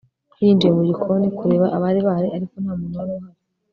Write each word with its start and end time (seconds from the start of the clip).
yinjiye 0.39 0.71
mu 0.77 0.83
gikoni 0.89 1.27
kureba 1.37 1.65
abari 1.75 1.99
bahari, 2.07 2.29
ariko 2.35 2.53
nta 2.63 2.71
muntu 2.79 2.97
wari 2.99 3.11
uhari 3.17 3.39